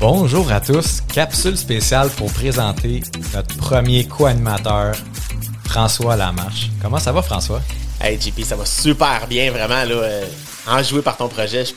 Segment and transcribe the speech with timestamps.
[0.00, 3.02] Bonjour à tous, capsule spéciale pour présenter
[3.34, 4.94] notre premier co-animateur,
[5.64, 6.70] François Lamarche.
[6.80, 7.60] Comment ça va François?
[8.00, 10.24] Hey JP, ça va super bien, vraiment, là, euh,
[10.68, 11.64] enjoué par ton projet.
[11.64, 11.72] Je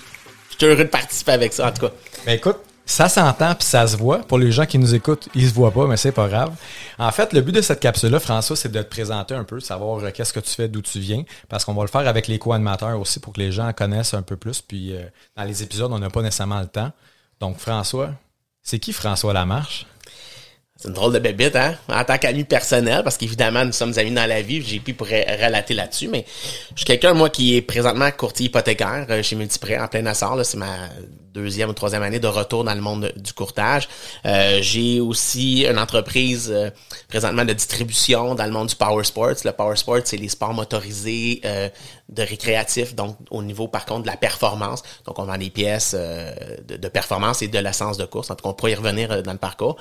[0.55, 1.93] suis heureux de participer avec ça, en tout cas.
[2.27, 4.19] Ben écoute, ça s'entend puis ça se voit.
[4.19, 6.53] Pour les gens qui nous écoutent, ils se voient pas, mais c'est pas grave.
[6.99, 9.97] En fait, le but de cette capsule-là, François, c'est de te présenter un peu, savoir
[10.03, 12.37] euh, qu'est-ce que tu fais, d'où tu viens, parce qu'on va le faire avec les
[12.37, 14.61] co-animateurs aussi pour que les gens connaissent un peu plus.
[14.61, 15.01] Puis euh,
[15.35, 16.91] dans les épisodes, on n'a pas nécessairement le temps.
[17.41, 18.11] Donc François,
[18.61, 19.87] c'est qui François Lamarche?
[20.77, 21.75] C'est une drôle de bébite, hein?
[21.89, 25.75] En tant qu'ami personnel, parce qu'évidemment, nous sommes amis dans la vie, JP pourrait relater
[25.75, 26.25] là-dessus, mais
[26.71, 30.43] je suis quelqu'un, moi, qui est présentement courtier hypothécaire euh, chez Multiprêt en plein essor.
[30.43, 30.89] C'est ma
[31.33, 33.87] deuxième ou troisième année de retour dans le monde du courtage.
[34.25, 36.71] Euh, J'ai aussi une entreprise euh,
[37.07, 39.35] présentement de distribution dans le monde du power sports.
[39.45, 41.41] Le power sports, c'est les sports motorisés
[42.11, 44.83] de récréatifs, donc au niveau, par contre, de la performance.
[45.05, 46.31] Donc, on vend des pièces euh,
[46.67, 48.29] de, de performance et de l'essence de course.
[48.29, 49.77] En tout cas, on pourrait y revenir euh, dans le parcours.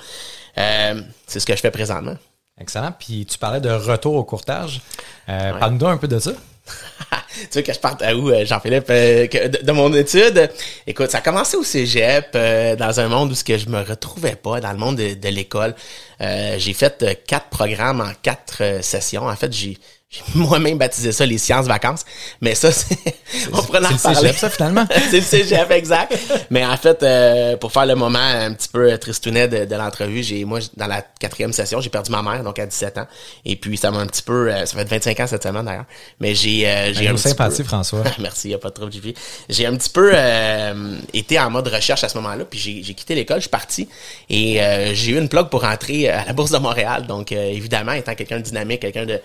[0.57, 2.15] Euh, c'est ce que je fais présentement.
[2.59, 2.93] Excellent.
[2.97, 4.81] Puis tu parlais de retour au courtage.
[5.29, 6.31] Euh, Parle-nous un peu de ça.
[7.51, 8.89] tu veux que je parte à où, Jean-Philippe?
[8.89, 10.49] Euh, de, de mon étude,
[10.85, 13.81] écoute, ça a commencé au cégep, euh, dans un monde où ce que je me
[13.81, 15.75] retrouvais pas, dans le monde de, de l'école.
[16.21, 19.27] Euh, j'ai fait quatre programmes en quatre sessions.
[19.27, 19.77] En fait, j'ai
[20.11, 22.03] j'ai moi-même baptisé ça les sciences vacances.
[22.41, 22.97] Mais ça, c'est...
[23.53, 24.15] on pourrait en C'est le reparler.
[24.27, 24.85] cégep, ça, finalement?
[25.09, 26.17] c'est le cégep, exact.
[26.49, 30.21] Mais en fait, euh, pour faire le moment un petit peu tristounet de, de l'entrevue,
[30.21, 33.07] j'ai moi, dans la quatrième session, j'ai perdu ma mère, donc à 17 ans.
[33.45, 34.51] Et puis, ça m'a un petit peu...
[34.51, 35.85] euh, ça fait 25 ans cette semaine, d'ailleurs.
[36.19, 36.67] Mais j'ai...
[36.67, 38.03] euh, j'ai un petit sympathies, peu- François.
[38.19, 39.15] Merci, il a pas de trouble, JP.
[39.47, 42.93] J'ai un petit peu euh, été en mode recherche à ce moment-là, puis j'ai j'ai
[42.95, 43.87] quitté l'école, je suis parti,
[44.29, 47.05] et euh, j'ai eu une plug pour rentrer à la Bourse de Montréal.
[47.07, 49.19] Donc, euh, évidemment, étant quelqu'un de dynamique, quelqu'un de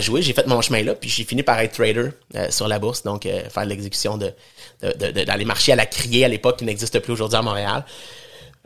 [0.00, 2.78] jouer, j'ai fait mon chemin là, puis j'ai fini par être trader euh, sur la
[2.78, 4.32] bourse, donc euh, faire l'exécution de,
[4.82, 7.84] les marchés à la criée à l'époque qui n'existe plus aujourd'hui à Montréal.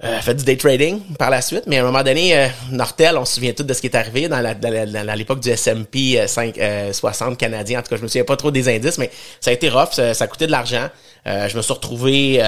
[0.05, 3.17] Euh, fait du day trading par la suite, mais à un moment donné, euh, Nortel,
[3.17, 6.59] on se souvient tous de ce qui est arrivé dans l'époque du S&P euh, 5,
[6.59, 7.79] euh, 60 canadien.
[7.79, 9.93] En tout cas, je me souviens pas trop des indices, mais ça a été rough,
[9.93, 10.89] ça, ça a coûté de l'argent.
[11.27, 12.43] Euh, je me suis retrouvé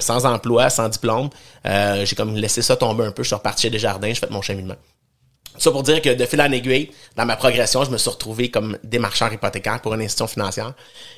[0.00, 1.28] sans emploi, sans diplôme.
[1.66, 3.24] J'ai comme laissé ça tomber un peu.
[3.24, 4.76] Je suis reparti chez Desjardins, je fait mon cheminement.
[5.60, 8.50] Ça pour dire que de fil en aiguille, dans ma progression, je me suis retrouvé
[8.50, 10.72] comme démarcheur hypothécaire pour une institution financière.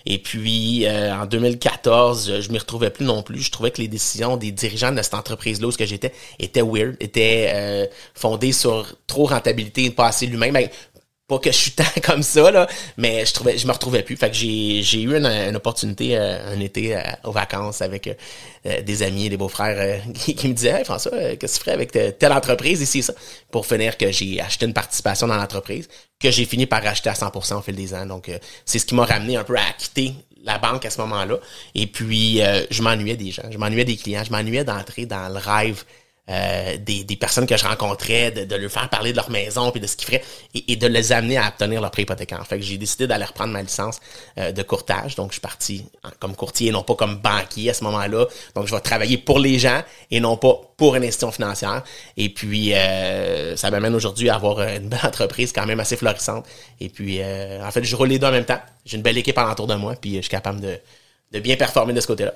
[0.05, 3.41] Et puis, euh, en 2014, je, m'y retrouvais plus non plus.
[3.41, 6.61] Je trouvais que les décisions des dirigeants de cette entreprise-là où ce que j'étais étaient
[6.61, 10.51] weird, étaient euh, fondées sur trop rentabilité et pas assez l'humain.
[11.33, 12.67] Pas que je suis tant comme ça, là,
[12.99, 14.19] mais je trouvais, je me retrouvais plus.
[14.19, 18.07] Fait que j'ai, eu une, opportunité euh, un été euh, aux vacances avec
[18.67, 21.91] euh, des amis, des beaux-frères qui, me disaient Hey François, qu'est-ce que tu ferais avec
[21.91, 23.15] te- telle entreprise ici, ça?
[23.51, 25.89] Pour finir que j'ai acheté une participation dans l'entreprise,
[26.21, 28.05] que j'ai fini par racheter à 100% au fil des ans.
[28.05, 28.31] Donc,
[28.67, 30.13] c'est ce qui m'a ramené un peu à quitter
[30.45, 31.37] la banque à ce moment-là.
[31.75, 35.39] Et puis, je m'ennuyais des gens, je m'ennuyais des clients, je m'ennuyais d'entrer dans le
[35.39, 35.83] rêve
[36.31, 39.73] euh, des, des personnes que je rencontrais, de, de leur faire parler de leur maison
[39.73, 40.23] puis de ce qu'ils feraient
[40.55, 42.47] et, et de les amener à obtenir leur prêt hypothécaire.
[42.47, 44.01] Fait que j'ai décidé d'aller reprendre ma licence
[44.39, 45.17] euh, de courtage.
[45.17, 45.85] Donc, je suis parti
[46.21, 48.27] comme courtier et non pas comme banquier à ce moment-là.
[48.55, 49.83] Donc, je vais travailler pour les gens
[50.13, 51.83] et non pas pour une institution financière.
[52.17, 56.47] Et puis, euh, ça m'amène aujourd'hui à avoir une belle entreprise quand même assez florissante.
[56.79, 58.61] Et puis, euh, en fait, je roule les deux en même temps.
[58.85, 60.79] J'ai une belle équipe alentour de moi puis je suis capable de,
[61.33, 62.35] de bien performer de ce côté-là.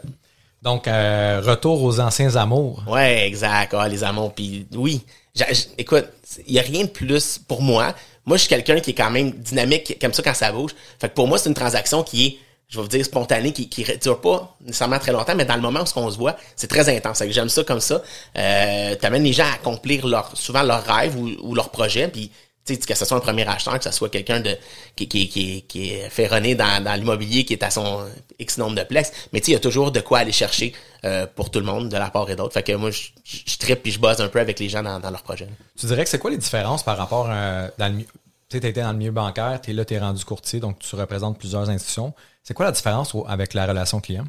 [0.66, 2.82] Donc, euh, retour aux anciens amours.
[2.88, 3.72] Ouais, exact.
[3.78, 4.32] Ah, les amours.
[4.34, 5.00] Puis oui,
[5.32, 5.44] j'-
[5.78, 6.06] écoute,
[6.44, 7.94] il y a rien de plus pour moi.
[8.24, 10.72] Moi, je suis quelqu'un qui est quand même dynamique, comme ça quand ça bouge.
[11.00, 12.38] Fait que pour moi, c'est une transaction qui est,
[12.68, 15.62] je vais vous dire, spontanée, qui, qui dure pas nécessairement très longtemps, mais dans le
[15.62, 17.18] moment où on se voit, c'est très intense.
[17.18, 18.02] Fait que j'aime ça comme ça.
[18.36, 22.32] Euh, T'amènes les gens à accomplir leur, souvent leurs rêves ou, ou leurs projets, puis
[22.66, 24.56] que ce soit un premier acheteur, que ce soit quelqu'un de
[24.96, 28.04] qui, qui, qui, est dans, l'immobilier, qui est à son
[28.38, 30.74] X nombre de plex, mais il y a toujours de quoi aller chercher
[31.04, 32.60] euh, pour tout le monde, de la part et d'autre.
[32.76, 35.22] Moi, je, je, trippe puis je bosse un peu avec les gens dans, dans leurs
[35.22, 35.48] projets.
[35.78, 38.04] Tu dirais que c'est quoi les différences par rapport à, dans le
[38.48, 40.96] Tu été dans le milieu bancaire, tu es là, tu es rendu courtier, donc tu
[40.96, 42.14] représentes plusieurs institutions.
[42.42, 44.24] C'est quoi la différence avec la relation client?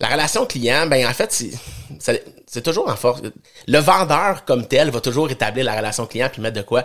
[0.00, 3.20] La relation client, ben en fait, c'est- toujours en force.
[3.66, 6.84] Le vendeur comme tel va toujours établir la relation client puis mettre de quoi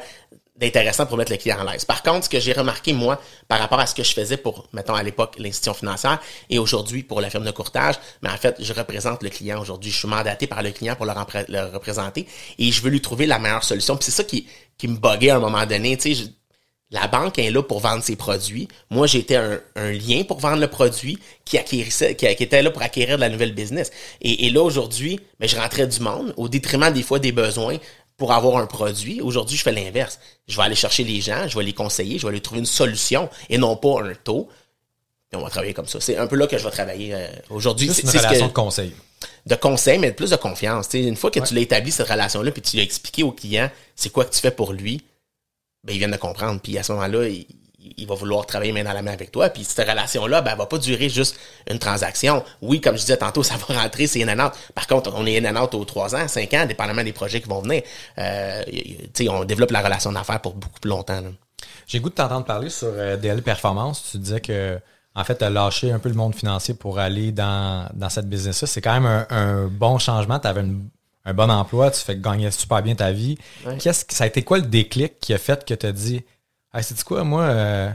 [0.56, 1.84] d'intéressant pour mettre le client à l'aise.
[1.86, 4.68] Par contre, ce que j'ai remarqué, moi, par rapport à ce que je faisais pour,
[4.72, 6.20] mettons, à l'époque, l'institution financière
[6.50, 9.92] et aujourd'hui pour la firme de courtage, mais en fait, je représente le client aujourd'hui.
[9.92, 12.28] Je suis mandaté par le client pour le, repré- le représenter
[12.60, 13.96] et je veux lui trouver la meilleure solution.
[13.96, 15.98] Puis c'est ça qui, qui me buguait à un moment donné.
[15.98, 16.24] Tu sais,
[16.94, 18.68] la banque est là pour vendre ses produits.
[18.92, 22.70] Moi, j'étais un, un lien pour vendre le produit qui, acquérissait, qui, qui était là
[22.72, 23.92] pour acquérir de la nouvelle business.
[24.22, 27.78] Et, et là, aujourd'hui, mais je rentrais du monde au détriment des fois des besoins
[28.16, 29.22] pour avoir un produit.
[29.22, 30.20] Aujourd'hui, je fais l'inverse.
[30.48, 32.66] Je vais aller chercher les gens, je vais les conseiller, je vais leur trouver une
[32.68, 34.48] solution et non pas un taux.
[35.32, 36.00] Et on va travailler comme ça.
[36.00, 37.90] C'est un peu là que je vais travailler euh, aujourd'hui.
[37.92, 38.94] C'est- une ce relation de conseil.
[39.48, 40.90] de conseil, mais plus de confiance.
[40.94, 44.12] Une fois que tu l'as établi, cette relation-là, puis tu l'as expliqué au client, c'est
[44.12, 45.02] quoi que tu fais pour lui,
[45.84, 46.60] ben, il vient de comprendre.
[46.62, 49.50] Puis à ce moment-là, il, va vouloir travailler main dans la main avec toi.
[49.50, 51.38] Puis cette relation-là, ben, elle va pas durer juste
[51.70, 52.44] une transaction.
[52.62, 54.54] Oui, comme je disais tantôt, ça va rentrer, c'est in and out.
[54.74, 57.42] Par contre, on est in and out aux 3 ans, 5 ans, dépendamment des projets
[57.42, 57.84] qui vont venir.
[58.18, 58.64] Euh,
[59.30, 61.22] on développe la relation d'affaires pour beaucoup plus longtemps.
[61.88, 64.10] J'ai goût de t'entendre parler sur euh, DL Performance.
[64.12, 64.80] Tu disais que,
[65.16, 68.30] en fait, tu as lâché un peu le monde financier pour aller dans, dans cette
[68.30, 68.68] business-là.
[68.68, 70.40] C'est quand même un, un bon changement.
[70.40, 70.64] Tu avais
[71.26, 73.38] un bon emploi, tu fais gagner super bien ta vie.
[73.66, 73.78] Ouais.
[73.78, 76.22] Qu'est-ce que ça a été quoi le déclic qui a fait que tu as dit
[76.74, 77.90] hey, c'est quoi, moi, euh,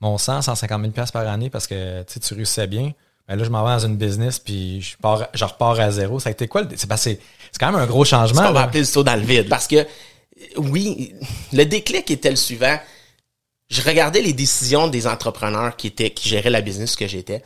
[0.00, 2.92] mon 100, 150 000 par année parce que tu sais, tu réussissais bien?
[3.28, 6.18] Ben là, je m'en vais dans une business puis je, pars, je repars à zéro.
[6.18, 6.62] Ça a été quoi?
[6.62, 7.20] le- C'est c'est
[7.60, 8.46] quand même un gros changement.
[8.48, 9.48] qu'on va appeler le saut dans le vide.
[9.48, 9.86] Parce que,
[10.56, 11.14] oui,
[11.52, 12.76] le déclic était le suivant.
[13.70, 17.38] Je regardais les décisions des entrepreneurs qui étaient, qui géraient la business que j'étais.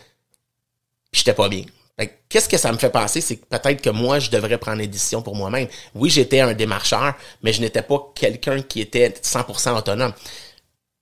[1.12, 1.64] Puis j'étais pas bien.
[1.98, 3.20] Que Qu'est-ce que ça me fait penser?
[3.20, 5.68] C'est que peut-être que moi, je devrais prendre des décisions pour moi-même.
[5.94, 10.12] Oui, j'étais un démarcheur, mais je n'étais pas quelqu'un qui était 100% autonome.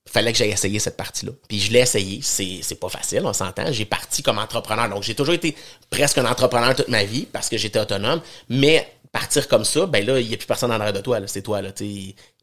[0.08, 1.32] Fallait que j'aille essayer cette partie-là.
[1.48, 2.20] Puis je l'ai essayé.
[2.22, 3.72] C'est, pas facile, on s'entend.
[3.72, 4.88] J'ai parti comme entrepreneur.
[4.88, 5.56] Donc, j'ai toujours été
[5.90, 8.20] presque un entrepreneur toute ma vie parce que j'étais autonome.
[8.48, 11.18] Mais partir comme ça, ben là, il n'y a plus personne en arrière de toi.
[11.26, 11.62] C'est toi.
[11.62, 11.70] Là,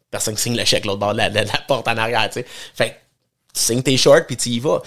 [0.09, 2.27] personne qui signe le chèque l'autre bord de la, porte en arrière.
[2.29, 2.45] tu sais.
[2.75, 2.97] Fait
[3.53, 4.81] tu signes tes shorts puis tu y vas.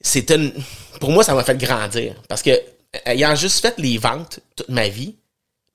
[0.00, 0.52] C'est une...
[1.00, 2.14] Pour moi, ça m'a fait grandir.
[2.28, 2.50] Parce que
[3.04, 5.16] ayant juste fait les ventes toute ma vie,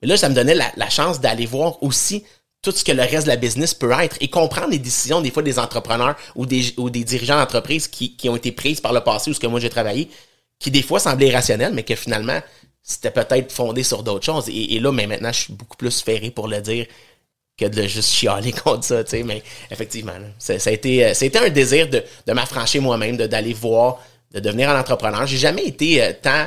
[0.02, 2.24] là, ça me donnait la, chance d'aller voir aussi
[2.62, 5.30] tout ce que le reste de la business peut être et comprendre les décisions des
[5.30, 8.92] fois des entrepreneurs ou des, ou des dirigeants d'entreprise qui, qui ont été prises par
[8.92, 10.08] le passé ou ce que moi j'ai travaillé,
[10.58, 12.40] qui des fois semblaient irrationnels, mais que finalement,
[12.82, 14.48] c'était peut-être fondé sur d'autres choses.
[14.48, 16.86] Et, là, mais maintenant, je suis beaucoup plus ferré pour le dire
[17.56, 19.22] que de le juste chialer contre ça, tu sais.
[19.22, 22.32] Mais effectivement, là, ça, ça a été, euh, ça a été un désir de, de
[22.32, 24.00] m'affranchir moi-même, d'aller voir,
[24.34, 25.26] de devenir un entrepreneur.
[25.26, 26.46] J'ai jamais été euh, tant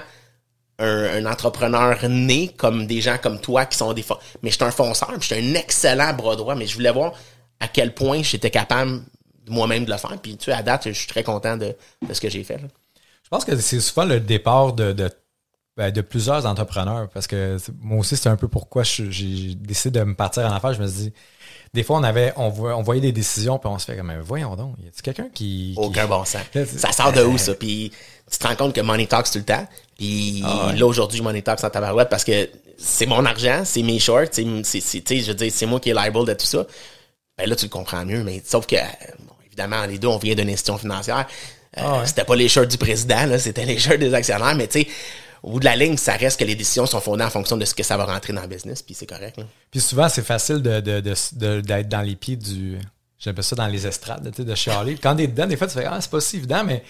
[0.80, 4.06] un, entrepreneur né comme des gens comme toi qui sont des
[4.44, 7.14] mais j'étais un fonceur, j'étais un excellent bras droit, mais je voulais voir
[7.60, 9.02] à quel point j'étais capable
[9.48, 10.20] moi-même de le faire.
[10.22, 11.76] Puis tu sais, à date, je suis très content de,
[12.08, 12.60] de ce que j'ai fait.
[12.60, 15.10] Je pense que c'est souvent le départ de, de,
[15.76, 20.04] ben, de plusieurs entrepreneurs parce que moi aussi, c'est un peu pourquoi j'ai décidé de
[20.04, 20.74] me partir en affaires.
[20.74, 21.14] Je me suis dit,
[21.74, 24.18] des fois, on avait, on, on voyait des décisions puis on se fait comme, Mais
[24.20, 25.74] voyons donc, y a quelqu'un qui.
[25.74, 26.42] qui- Aucun bon sens.
[26.78, 27.54] Ça sort de où, ça?
[27.56, 27.92] Puis
[28.32, 29.68] tu te rends compte que Money Talks tout le temps.
[29.98, 30.76] Puis Ah ouais.
[30.76, 34.44] là, aujourd'hui, Money Talks en tabarouette parce que c'est mon argent, c'est mes shorts, c'est,
[34.44, 36.66] je veux dire, c'est moi qui est liable de tout ça.
[37.38, 40.36] Ben là, tu le comprends mieux, mais sauf que, bon, évidemment, les deux, on vient
[40.36, 41.26] d'une institution financière.
[41.78, 42.06] Euh, Ah ouais.
[42.08, 44.88] C'était pas les shorts du président, là, c'était les shorts des actionnaires, mais tu sais,
[45.48, 47.64] au bout de la ligne, ça reste que les décisions sont fondées en fonction de
[47.66, 49.38] ce que ça va rentrer dans le business, puis c'est correct.
[49.38, 49.44] Là.
[49.72, 52.78] Puis souvent, c'est facile de, de, de- de- d'être dans les pieds du.
[53.18, 54.96] J'appelle ça dans les estrades, de chialer.
[55.02, 56.84] Quand t'es dedans, des fois, tu fais Ah, c'est pas si évident, mais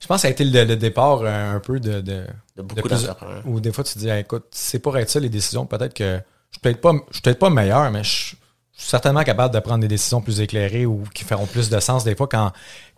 [0.00, 2.00] je pense que ça a été le, le départ euh, un peu de.
[2.00, 2.26] De,
[2.56, 3.42] De beaucoup d'entrepreneurs.
[3.46, 5.64] Ou des fois, tu te dis Ah, écoute, c'est pour être ça les décisions.
[5.64, 6.16] Peut-être que
[6.50, 9.54] je suis peut-être pas, je suis peut-être pas meilleur, mais je, je suis certainement capable
[9.54, 12.50] de prendre des décisions plus éclairées ou qui feront plus de sens des fois quand,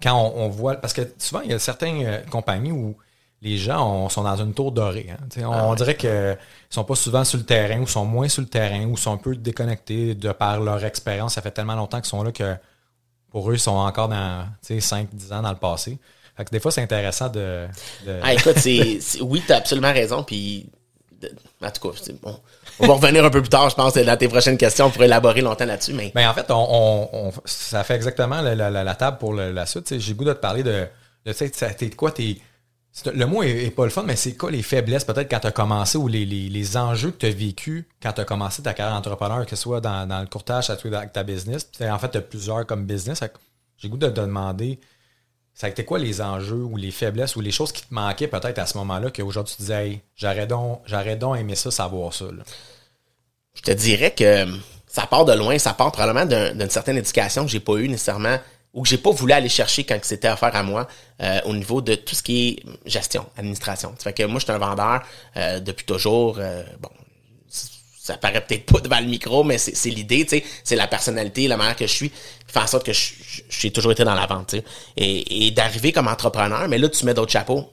[0.03, 0.77] quand on, on voit.
[0.77, 2.97] Parce que souvent, il y a certaines euh, compagnies où
[3.43, 5.09] les gens on- sont dans une tour dorée.
[5.11, 5.17] hein.
[5.33, 6.39] Tu On, on dirait qu'ils
[6.71, 9.17] sont pas souvent sur le terrain ou sont moins sur le terrain ou sont un
[9.17, 11.35] peu déconnectés de par leur expérience.
[11.35, 12.55] Ça fait tellement longtemps qu'ils sont là que
[13.31, 15.99] pour eux, ils sont encore dans 5-10 ans dans le passé.
[16.37, 17.67] Fait que des fois, c'est intéressant de.
[18.07, 20.23] de- Ah, écoute, c'est, c'est- oui, t'as absolument raison.
[20.23, 20.71] Puis,
[21.63, 22.39] en tout cas, c'est bon.
[22.81, 25.41] On va revenir un peu plus tard, je pense, dans tes prochaines questions pour élaborer
[25.41, 25.93] longtemps là-dessus.
[25.93, 29.19] Mais Ben, en fait, on, on- on- ça fait exactement la, la- la- la table
[29.19, 29.85] pour le- la suite.
[29.87, 30.87] Tu J'ai le goût de te parler de.
[31.27, 32.39] de tu sais, quoi t'es.
[33.15, 35.53] Le mot est, pas le fun, mais c'est quoi les faiblesses peut-être quand tu as
[35.53, 39.47] commencé ou les, enjeux que tu as vécu quand tu as commencé ta carrière d'entrepreneur,
[39.47, 41.71] que ce soit dans, dans le courtage, avec ta business.
[41.81, 43.21] En fait, tu as plusieurs comme business.
[43.79, 44.79] J'ai goût de te demander,
[45.55, 48.29] ça a été quoi les enjeux ou les faiblesses ou les choses qui te manquaient
[48.29, 50.83] peut-être à ce moment-là qu'aujourd'hui tu disais, j'aurais donc,
[51.19, 52.27] donc aimé ça, savoir ça.
[52.27, 52.43] là?
[53.55, 54.47] je te dirais que
[54.87, 57.89] ça part de loin, ça part probablement d'un- d'une certaine éducation que j'ai pas eu
[57.89, 58.37] nécessairement
[58.75, 60.89] ou que j'ai pas voulu aller chercher quand c'était affaire à moi
[61.21, 63.95] euh, au niveau de tout ce qui est gestion, administration.
[63.99, 65.03] Ça fait que moi, je suis un vendeur
[65.37, 66.37] euh, depuis toujours.
[66.39, 66.89] euh, bon,
[68.03, 71.47] ça paraît peut-être pas devant le micro, mais c'est l'idée, tu sais, c'est la personnalité,
[71.47, 74.27] la manière que je suis, qui fait en sorte que j'ai toujours été dans la
[74.27, 74.65] vente, tu sais.
[74.97, 77.71] Et, et d'arriver comme entrepreneur, mais là, tu mets d'autres chapeaux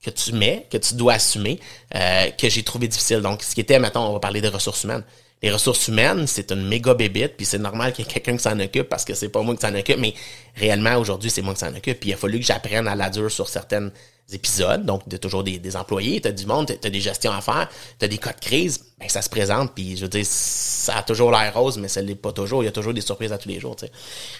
[0.00, 1.58] que tu mets, que tu dois assumer,
[1.96, 3.20] euh, que j'ai trouvé difficile.
[3.20, 5.02] Donc, ce qui était, maintenant, on va parler des ressources humaines.
[5.44, 8.42] Les ressources humaines, c'est une méga bébite, puis c'est normal qu'il y ait quelqu'un qui
[8.42, 10.14] s'en occupe parce que c'est pas moi qui s'en occupe, mais
[10.56, 12.00] réellement, aujourd'hui, c'est moi qui s'en occupe.
[12.00, 13.90] Puis il a fallu que j'apprenne à la dure sur certains
[14.32, 14.86] épisodes.
[14.86, 17.68] Donc, as toujours des, employés, tu as du monde, tu as des gestions à faire,
[17.98, 20.96] tu as des cas de crise, ben, ça se présente, puis je veux dire, ça
[20.96, 22.62] a toujours l'air rose, mais ça l'est pas toujours.
[22.62, 23.76] Il y a toujours des surprises à tous les jours.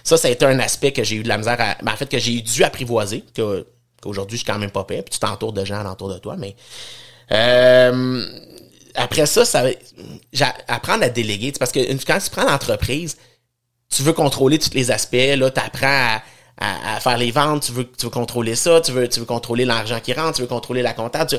[0.05, 1.77] Ça, ça a été un aspect que j'ai eu de la misère à.
[1.83, 5.13] ben, en fait, que j'ai dû apprivoiser, qu'aujourd'hui, je suis quand même pas pire, puis
[5.13, 6.57] tu t'entoures de gens alentour de toi, mais.
[7.31, 8.25] Euh,
[8.95, 9.65] après ça, ça
[10.69, 11.53] apprendre à déléguer.
[11.59, 13.17] Parce que quand tu prends l'entreprise,
[13.89, 16.21] tu veux contrôler tous les aspects, là, tu apprends
[16.59, 19.65] à, faire les ventes, tu veux, tu veux contrôler ça, tu veux, tu veux contrôler
[19.65, 21.37] l'argent qui rentre, tu veux contrôler la comptable, tu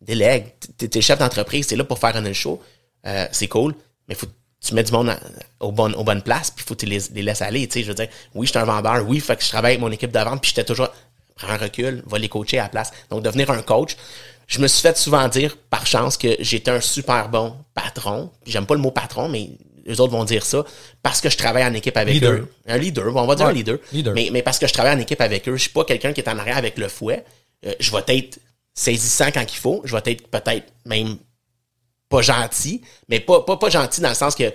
[0.00, 0.52] délègue.
[0.76, 2.60] T'es, t'es chef d'entreprise, t'es là pour faire un show,
[3.06, 3.74] euh, c'est cool,
[4.08, 4.26] mais faut
[4.60, 5.20] tu mets du monde à-
[5.60, 8.08] au bon, aux bonnes places, puis faut que tu les, laisses aller, je veux dire,
[8.34, 10.40] oui, je suis un vendeur, oui, fait que je travaille avec mon équipe de vente,
[10.40, 10.88] puis j'étais toujours,
[11.36, 12.90] prends un recul, va les coacher à la place.
[13.10, 13.96] Donc, devenir un coach,
[14.48, 18.30] je me suis fait souvent dire, par chance, que j'étais un super bon patron.
[18.46, 19.50] J'aime pas le mot patron, mais
[19.84, 20.64] les autres vont dire ça,
[21.02, 22.32] parce que je travaille en équipe avec Leader.
[22.32, 22.52] eux.
[22.66, 23.78] Un leader, on va dire Ouais, un leader.
[23.92, 24.14] leader.
[24.14, 26.20] Mais, mais parce que je travaille en équipe avec eux, je suis pas quelqu'un qui
[26.20, 27.24] est en arrière avec le fouet.
[27.66, 28.38] Euh, je vais être
[28.74, 29.80] saisissant quand il faut.
[29.84, 31.16] Je vais être peut-être même
[32.08, 34.50] pas gentil, mais pas, pas, pas gentil dans le sens que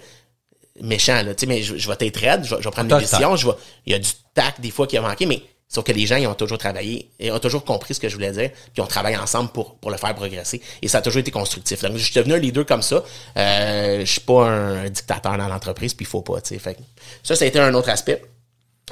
[0.82, 2.96] méchant, là, tu sais, mais je, je vais être raide, je vais, je vais prendre
[2.96, 3.54] des décisions, je vais,
[3.86, 5.42] il y a du tact des fois qui a manqué, mais
[5.74, 8.16] sauf que les gens, ils ont toujours travaillé, et ont toujours compris ce que je
[8.16, 11.20] voulais dire, puis on travaille ensemble pour, pour le faire progresser, et ça a toujours
[11.20, 11.82] été constructif.
[11.82, 13.04] Donc, je suis devenu un leader comme ça,
[13.38, 17.48] euh, je suis pas un dictateur dans l'entreprise, puis il faut pas, ça, ça a
[17.48, 18.22] été un autre aspect.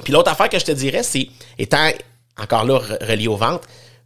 [0.02, 1.88] Puis l'autre affaire que je te dirais, c'est, étant
[2.36, 3.62] encore là re- relié aux ventes,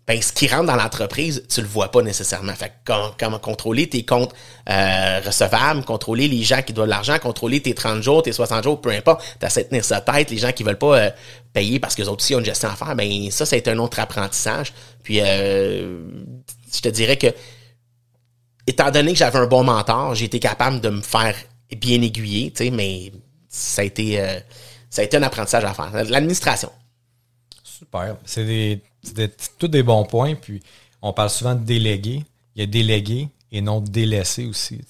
[0.07, 2.55] ben, ce qui rentre dans l'entreprise, tu le vois pas nécessairement.
[2.55, 4.33] Fait que com- comment contrôler tes comptes
[4.69, 8.63] euh, recevables, contrôler les gens qui doivent de l'argent, contrôler tes 30 jours, tes 60
[8.63, 11.11] jours, peu importe, t'as à tenir sa tête, les gens qui veulent pas euh,
[11.53, 13.99] payer parce que autres aussi ont une gestion à faire, ben ça, été un autre
[13.99, 14.73] apprentissage.
[15.03, 16.03] Puis euh,
[16.73, 17.29] je te dirais que
[18.69, 21.35] étant donné que j'avais un bon mentor, j'ai été capable de me faire
[21.77, 23.11] bien aiguiller, tu sais, mais
[23.49, 24.39] ça a été euh,
[24.89, 25.91] ça a été un apprentissage à faire.
[26.05, 26.71] L'administration.
[27.79, 28.17] Super.
[28.25, 30.35] C'est des, c'est des- tous des bons points.
[30.35, 30.61] Puis
[31.03, 32.25] on parle souvent de déléguer.
[32.55, 34.81] Il y a déléguer et non délaisser aussi.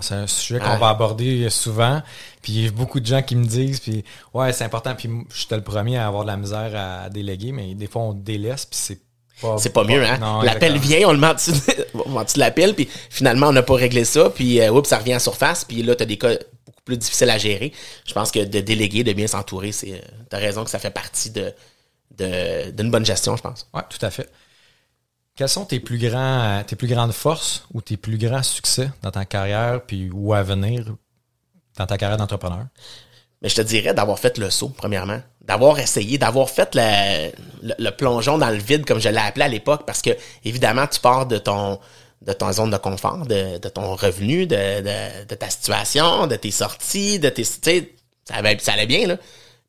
[0.00, 2.02] C'est un sujet qu'on va aborder souvent.
[2.42, 4.04] Puis il y a beaucoup de gens qui me disent, puis
[4.34, 4.94] ouais, c'est important.
[4.94, 8.12] Puis j'étais le premier à avoir de la misère à déléguer, mais des fois on
[8.12, 9.00] délaisse, puis c'est
[9.40, 9.56] pas.
[9.58, 10.18] C'est pas mieux, hein?
[10.42, 11.52] L'appel vient, on le dessous
[12.34, 15.20] de, l'appel, puis finalement, on n'a pas réglé ça, puis euh, oups, ça revient en
[15.20, 16.34] surface, puis là, tu as des cas
[16.66, 17.72] beaucoup plus difficiles à gérer.
[18.06, 19.92] Je pense que de déléguer, de bien s'entourer, c'est.
[19.92, 21.52] euh, T'as raison que ça fait partie de-
[22.10, 23.66] d'une bonne gestion, je pense.
[23.74, 24.30] Ouais, tout à fait.
[25.36, 29.12] Quels sont tes plus grands, tes plus grandes forces ou tes plus grands succès dans
[29.12, 30.84] ta carrière, puis ou à venir
[31.76, 32.66] dans ta carrière d'entrepreneur?
[33.40, 35.20] Mais je te dirais d'avoir fait le saut, premièrement.
[35.42, 37.30] D'avoir essayé, d'avoir fait le,
[37.62, 40.10] le, le plongeon dans le vide, comme je l'ai appelé à l'époque, parce que,
[40.44, 41.78] évidemment, tu pars de ton
[42.20, 46.34] de ton zone de confort, de, de ton revenu, de, de, de ta situation, de
[46.34, 47.44] tes sorties, de tes...
[47.44, 47.92] Tu sais,
[48.24, 49.16] ça, ça allait bien, là.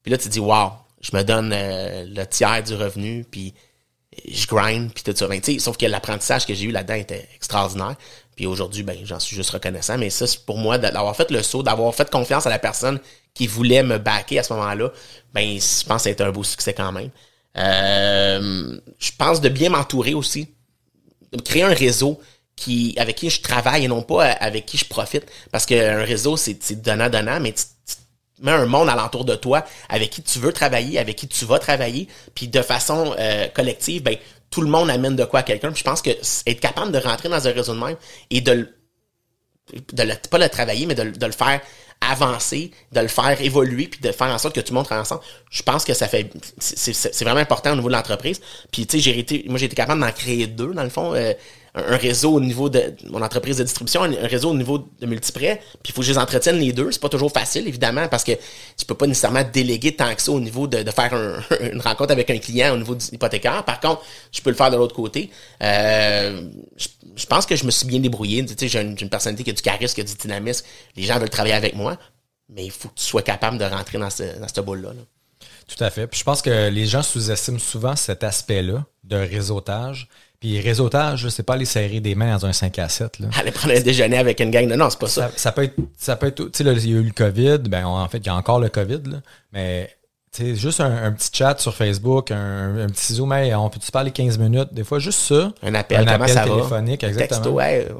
[0.02, 3.54] Puis là, tu te dis, wow, je me donne euh, le tiers du revenu, puis
[4.28, 5.28] je grind, puis tout ça.
[5.28, 7.96] Ben, sauf que l'apprentissage que j'ai eu là-dedans était extraordinaire.
[8.36, 9.98] Puis aujourd'hui, ben, j'en suis juste reconnaissant.
[9.98, 13.00] Mais ça, c'est pour moi, d'avoir fait le saut, d'avoir fait confiance à la personne
[13.34, 14.92] qui voulait me backer à ce moment-là,
[15.34, 17.10] ben, je pense que ça a été un beau succès quand même.
[17.58, 20.50] Euh, je pense de bien m'entourer aussi,
[21.32, 22.20] de créer un réseau
[22.56, 25.26] qui avec qui je travaille et non pas avec qui je profite.
[25.52, 27.54] Parce qu'un réseau, c'est donnant-donnant, mais
[28.42, 31.60] mets un monde alentour de toi avec qui tu veux travailler, avec qui tu vas
[31.60, 34.18] travailler, puis de façon euh, collective, ben
[34.50, 35.72] tout le monde amène de quoi à quelqu'un.
[35.72, 37.98] Puis je pense que être capable de rentrer dans un réseau de même
[38.32, 38.70] et de
[39.94, 41.62] de le, pas le travailler, mais de, le- faire
[42.02, 45.22] avancer, de le faire évoluer, puis de faire en sorte que tout le monde ensemble.
[45.52, 48.40] Je pense que ça fait, c'est vraiment important au niveau de l'entreprise.
[48.72, 51.14] Puis tu sais, j'ai été, moi j'ai été capable d'en créer deux dans le fond,
[51.14, 51.34] euh,
[51.76, 55.62] un, réseau au niveau de mon entreprise de distribution, un, réseau au niveau de multiprêt.
[55.84, 56.92] Puis il faut que je les entretienne les deux.
[56.92, 58.34] C'est pas toujours facile évidemment parce que
[58.78, 62.12] tu peux pas nécessairement déléguer tant que ça au niveau de, faire un- une rencontre
[62.12, 63.64] avec un client au niveau du hypothécaire.
[63.64, 65.30] Par contre, je peux le faire de l'autre côté.
[65.64, 66.42] Euh,
[67.16, 68.46] je, pense que je me suis bien débrouillé.
[68.46, 70.66] Tu sais, j'ai une, personnalité qui a du charisme, qui a du dynamisme.
[70.96, 71.98] Les gens veulent travailler avec moi,
[72.50, 74.90] mais il faut que tu sois capable de rentrer dans ce, dans cette boule-là.
[74.90, 75.02] là.
[75.68, 76.08] Tout à fait.
[76.08, 80.10] Puis je pense que les gens sous-estiment souvent cet aspect-là de réseautage.
[80.40, 83.20] Puis réseautage, c'est pas aller serrer des mains dans un 5 à 7.
[83.20, 83.28] Là.
[83.38, 84.76] Aller prendre un déjeuner avec une gang de...
[84.76, 85.28] Non, c'est pas ça.
[85.30, 87.12] Ça, ça peut être, ça peut être, tu sais, là, il y a eu le
[87.12, 89.18] COVID, ben, en fait, il y a encore le COVID, là,
[89.52, 89.94] mais,
[90.32, 93.92] tu juste un, un petit chat sur Facebook, un, un petit zoom, hey, on peut-tu
[93.92, 94.70] parler 15 minutes?
[94.74, 95.52] Des fois, juste ça.
[95.64, 96.56] Un appel, un comment appel ça va?
[96.56, 97.40] téléphonique, exactement.
[97.42, 97.94] Texto, ouais, euh,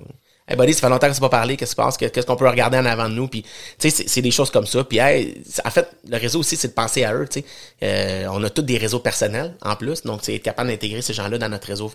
[0.52, 2.36] Hey buddy, ça fait longtemps qu'on s'est pas parlé, qu'est-ce qui se passe, qu'est-ce qu'on
[2.36, 4.84] peut regarder en avant de nous, puis tu sais, c'est- c'est des choses comme ça.
[4.84, 7.46] Puis hey, c'est- en fait, le réseau aussi, c'est de penser à eux, tu sais.
[7.84, 11.14] Euh, on a tous des réseaux personnels en plus, donc c'est être capable d'intégrer ces
[11.14, 11.92] gens-là dans notre réseau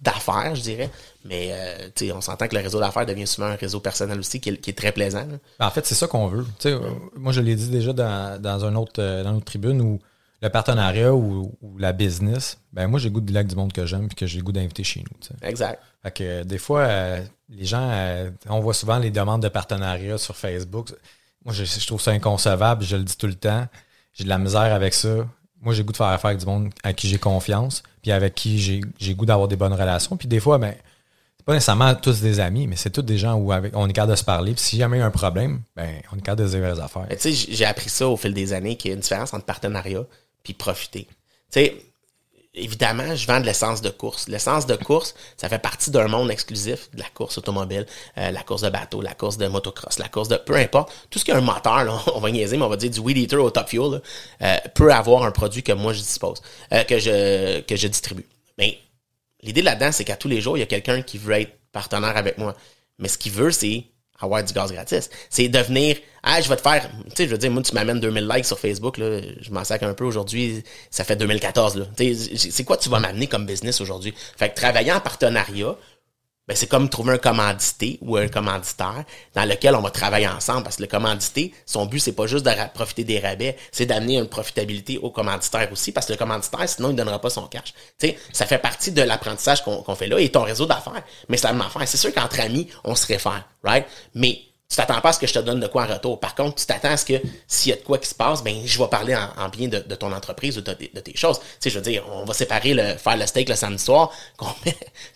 [0.00, 0.90] d'affaires, je dirais.
[1.24, 4.50] Mais euh, on s'entend que le réseau d'affaires devient souvent un réseau personnel aussi qui
[4.50, 5.26] est, qui est très plaisant.
[5.26, 5.38] là.
[5.58, 6.46] Ben, En fait, c'est ça qu'on veut.
[6.66, 9.80] Euh, moi, je l'ai dit déjà dans, dans, un autre, euh, dans une autre tribune
[9.80, 9.98] où
[10.42, 13.72] le partenariat ou, ou la business, ben moi, j'ai le goût de avec du monde
[13.72, 15.48] que j'aime et que j'ai le goût d'inviter chez nous.
[15.48, 15.82] Exact.
[16.02, 16.88] Fait que euh, des fois,
[17.48, 17.90] les gens,
[18.48, 20.92] on voit souvent les demandes de partenariat sur Facebook.
[21.44, 23.66] Moi, je, je trouve ça inconcevable, je le dis tout le temps.
[24.12, 25.26] J'ai de la misère avec ça.
[25.66, 28.36] Moi, j'ai goût de faire affaire avec du monde à qui j'ai confiance, puis avec
[28.36, 28.58] qui
[28.98, 30.16] j'ai goût d'avoir des bonnes relations.
[30.16, 30.72] Puis des fois, ben,
[31.36, 33.92] c'est pas nécessairement tous des amis, mais c'est tous des gens où avec, on est
[33.92, 34.52] capable de se parler.
[34.52, 36.80] Puis si jamais il y a un problème, ben, on est capable de dire les
[36.80, 37.08] affaires.
[37.10, 39.44] Tu sais, j'ai appris ça au fil des années qu'il y a une différence entre
[39.44, 40.04] partenariat
[40.44, 41.08] puis profiter.
[41.50, 41.76] Tu sais,
[42.56, 44.28] évidemment, je vends de l'essence de course.
[44.28, 47.86] L'essence de course, ça fait partie d'un monde exclusif de la course automobile,
[48.18, 50.92] euh, la course de bateau, la course de motocross, la course de peu importe.
[51.10, 53.00] Tout ce qui a un moteur, là, on va niaiser, mais on va dire du
[53.00, 54.00] weed eater au top fuel,
[54.42, 58.26] euh, peut avoir un produit que moi je dispose, euh, que je que je distribue.
[58.58, 58.78] Mais
[59.42, 62.16] l'idée là-dedans, c'est qu'à tous les jours, il y a quelqu'un qui veut être partenaire
[62.16, 62.54] avec moi.
[62.98, 63.84] Mais ce qu'il veut, c'est
[64.20, 65.10] avoir du gaz gratis.
[65.30, 68.00] C'est devenir, ah, je vais te faire, tu sais, je veux dire, moi, tu m'amènes
[68.00, 71.84] 2000 likes sur Facebook, là, je m'en sac un peu aujourd'hui, ça fait 2014, là.
[72.36, 74.14] C'est quoi tu vas m'amener comme business aujourd'hui?
[74.36, 75.76] Fait que travailler en partenariat,
[76.48, 80.62] ben, c'est comme trouver un commandité ou un commanditaire dans lequel on va travailler ensemble
[80.62, 84.18] parce que le commandité, son but, c'est pas juste de profiter des rabais, c'est d'amener
[84.18, 87.74] une profitabilité au commanditaire aussi parce que le commanditaire, sinon, il donnera pas son cash.
[87.98, 91.02] Tu sais, ça fait partie de l'apprentissage qu'on qu'on fait là et ton réseau d'affaires.
[91.28, 91.86] Mais c'est la même affaire.
[91.86, 93.86] C'est sûr qu'entre amis, on se réfère, right?
[94.14, 96.18] Mais tu t'attends pas à ce que je te donne de quoi en retour.
[96.18, 97.14] Par contre, tu t'attends à ce que
[97.46, 99.68] s'il y a de quoi qui se passe, ben je vais parler en, en bien
[99.68, 101.38] de, ton entreprise ou de, tes choses.
[101.38, 104.10] Tu sais, je veux dire, on va séparer le faire le steak le samedi soir
[104.36, 104.48] qu'on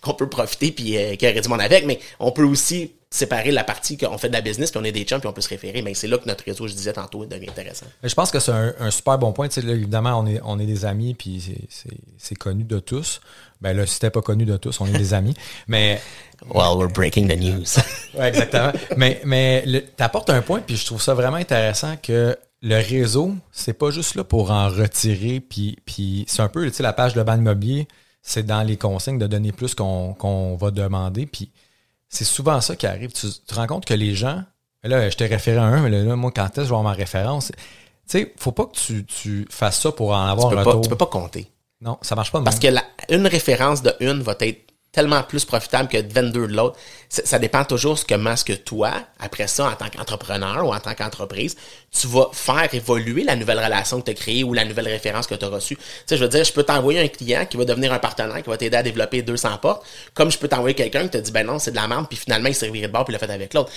[0.01, 2.93] qu'on peut profiter puis euh, qu'il y aurait du monde avec, mais on peut aussi
[3.13, 5.33] séparer la partie qu'on fait de la business puis on est des chums puis on
[5.33, 5.81] peut se référer.
[5.81, 7.85] Mais c'est là que notre réseau, je disais tantôt, devient intéressant.
[8.01, 9.47] Je pense que c'est un, un super bon point.
[9.47, 11.43] Là, évidemment, on est, on est des amis, puis
[12.17, 13.19] c'est- connu de tous.
[13.59, 15.35] Ben là, si c'était pas connu de tous, on est des amis.
[15.67, 16.01] Mais
[16.49, 17.65] Well, we're breaking the news.
[18.17, 18.71] Ouais, exactement.
[18.97, 23.35] mais mais tu apportes un point, puis je trouve ça vraiment intéressant que le réseau,
[23.51, 26.93] c'est pas juste là pour en retirer, puis, puis c'est un peu, tu sais, la
[26.93, 27.87] page de ban immobilier,
[28.21, 31.51] c'est dans les consignes de donner plus qu'on qu'on va demander, puis
[32.11, 33.11] c'est souvent ça qui arrive.
[33.13, 34.43] Tu te rends compte que les gens,
[34.83, 36.83] là, je t'ai référé à un, mais là, moi, quand est-ce que je vais avoir
[36.83, 37.47] ma référence?
[37.47, 37.55] Tu
[38.19, 40.81] sais, faut pas que tu, tu fasses ça pour en avoir tu, un pas, retour.
[40.81, 41.49] tu peux pas compter.
[41.79, 42.73] Non, ça marche pas Parce même.
[42.73, 42.83] que la,
[43.17, 46.77] une référence de une va être tellement plus profitable que 22 de l'autre.
[47.09, 50.79] Ça, dépend toujours ce comment ce que toi, après ça, en tant qu'entrepreneur ou en
[50.79, 51.55] tant qu'entreprise,
[51.91, 55.27] tu vas faire évoluer la nouvelle relation que tu as créée ou la nouvelle référence
[55.27, 55.77] que tu as reçue.
[56.07, 58.49] Tu je veux dire, je peux t'envoyer un client qui va devenir un partenaire, qui
[58.49, 61.45] va t'aider à développer 200 portes, comme je peux t'envoyer quelqu'un qui te dit, ben
[61.45, 63.53] non, c'est de la merde, puis finalement, il reviré de bord, puis il fait avec
[63.53, 63.71] l'autre.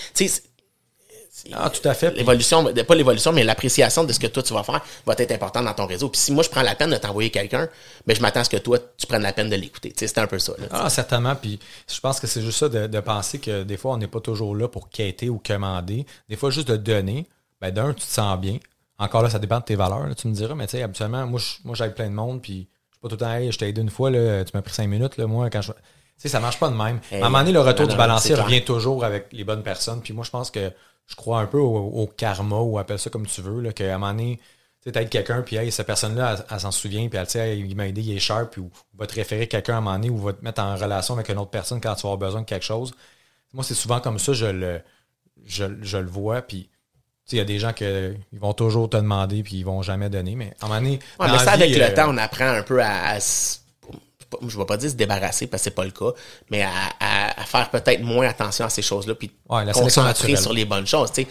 [1.52, 2.12] Ah, tout à fait.
[2.12, 5.64] L'évolution, pas l'évolution, mais l'appréciation de ce que toi tu vas faire va être importante
[5.64, 6.08] dans ton réseau.
[6.08, 7.68] Puis si moi je prends la peine de t'envoyer quelqu'un,
[8.06, 9.90] ben je m'attends à ce que toi tu prennes la peine de l'écouter.
[9.90, 10.52] Tu sais, c'est un peu ça.
[10.58, 10.66] Là.
[10.70, 11.34] Ah, certainement.
[11.34, 11.58] Puis
[11.92, 14.20] je pense que c'est juste ça de, de penser que des fois, on n'est pas
[14.20, 16.06] toujours là pour quêter ou commander.
[16.28, 17.26] Des fois, juste de donner.
[17.60, 18.58] Ben, d'un, tu te sens bien.
[18.98, 20.54] Encore là, ça dépend de tes valeurs, là, tu me diras.
[20.54, 22.42] Mais tu sais, habituellement, moi, je- moi j'aide plein de monde.
[22.42, 24.52] Puis je suis pas tout le temps, hey, je t'ai aidé une fois, là, tu
[24.54, 25.16] m'as pris cinq minutes.
[25.16, 25.72] Là, moi, quand je.
[25.72, 25.78] Tu
[26.16, 27.00] sais, ça marche pas de même.
[27.10, 29.64] Hey, à un moment donné, le retour non, du balancier revient toujours avec les bonnes
[29.64, 30.00] personnes.
[30.00, 30.70] Puis moi, je pense que
[31.06, 33.60] je crois un peu au, au karma ou appelle ça comme tu veux.
[33.60, 34.40] Là, qu'à un moment donné,
[34.82, 37.76] tu sais, quelqu'un, puis hey, cette personne-là, elle, elle s'en souvient, puis elle, hey, il
[37.76, 40.10] m'a aidé, il est sharp, puis ou, va te référer quelqu'un à un moment donné,
[40.10, 42.42] ou va te mettre en relation avec une autre personne quand tu vas avoir besoin
[42.42, 42.92] de quelque chose.
[43.52, 44.80] Moi, c'est souvent comme ça, je le,
[45.44, 46.68] je, je le vois, puis
[47.32, 50.10] il y a des gens qui ils vont toujours te demander, puis ils vont jamais
[50.10, 50.98] donner, mais à un moment donné.
[51.18, 53.18] Ouais, dans mais la ça, vie, avec euh, le temps, on apprend un peu à,
[54.46, 56.12] je vais pas dire se débarrasser parce que c'est pas le cas,
[56.50, 56.70] mais à,
[57.00, 60.86] à- à faire peut-être moins attention à ces choses-là, puis Ouais, concentrer sur les bonnes
[60.86, 61.10] choses.
[61.12, 61.28] tu sais.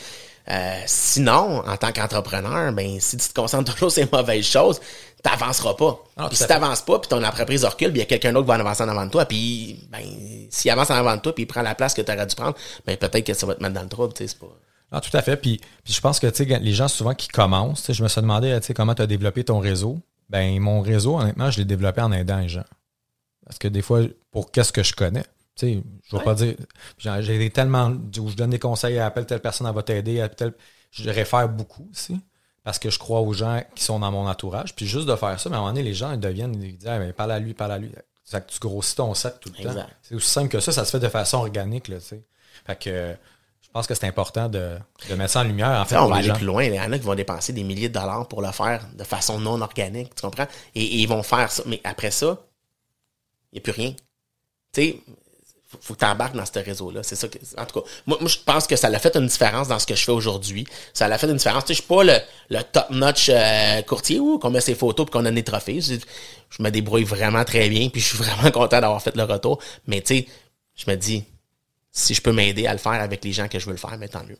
[0.49, 4.81] Euh, sinon, en tant qu'entrepreneur, ben si tu te concentres toujours sur les mauvaises choses,
[5.23, 5.97] t'avanceras pas.
[6.17, 8.45] Ah, puis si t'avances pas, puis ton entreprise recule, puis il y a quelqu'un d'autre
[8.45, 10.01] qui va avancer en avant de toi, puis ben
[10.49, 12.35] s'il avance en avant de toi, puis il prend la place que tu aurais dû
[12.35, 14.99] prendre, ben peut-être que ça va te mettre dans le trouble, tu sais, c'est pas.
[14.99, 15.37] Tout à fait.
[15.37, 18.93] Puis, puis je pense que les gens souvent qui commencent, je me suis demandé comment
[18.93, 19.97] tu as développé ton réseau?
[20.29, 22.65] Ben, mon réseau, honnêtement, je l'ai développé en aidant les gens.
[23.45, 24.01] Parce que des fois,
[24.31, 25.23] pour qu'est-ce que je connais,
[25.55, 26.55] tu sais, je ne vais pas dire.
[26.97, 27.91] J'ai tellement.
[27.91, 30.53] Où je donne des conseils, appelle telle personne, elle va t'aider, telle.
[30.91, 32.19] Je réfère beaucoup aussi.
[32.63, 34.73] Parce que je crois aux gens qui sont dans mon entourage.
[34.73, 36.77] Puis juste de faire ça, mais à un moment donné, les gens ils deviennent, ils
[36.77, 37.91] disent, Ah, ben, parle à lui, parle à lui.
[38.23, 39.85] C'est que tu grossis ton sac tout le temps.
[40.01, 42.23] C'est aussi simple que ça, ça se fait de façon organique, là, tu sais.
[42.65, 43.15] Fait que
[43.61, 44.77] je pense que c'est important de,
[45.09, 45.95] de mettre ça en lumière, en fait.
[45.95, 46.35] Ça, on va aller gens.
[46.35, 46.63] plus loin.
[46.63, 49.03] Il y en a qui vont dépenser des milliers de dollars pour le faire de
[49.03, 50.47] façon non organique, tu comprends?
[50.73, 51.63] Et, et ils vont faire ça.
[51.65, 52.39] Mais après ça,
[53.53, 53.93] n'y a plus rien.
[54.73, 54.99] Tu sais,
[55.81, 57.03] faut, que tu embarques dans ce réseau-là.
[57.03, 59.27] C'est ça que, en tout cas, moi, moi, je pense que ça l'a fait une
[59.27, 60.65] différence dans ce que je fais aujourd'hui.
[60.93, 61.65] Ça l'a fait une différence.
[61.65, 62.17] Tu sais, je suis pas le,
[62.49, 65.81] le top-notch euh, courtier où qu'on met ses photos puis qu'on a des trophées.
[65.81, 65.95] Je,
[66.49, 69.59] je me débrouille vraiment très bien puis je suis vraiment content d'avoir fait le retour.
[69.87, 70.27] Mais tu sais,
[70.75, 71.23] je me dis,
[71.91, 73.97] si je peux m'aider à le faire avec les gens que je veux le faire,
[73.97, 74.37] mais tant mieux.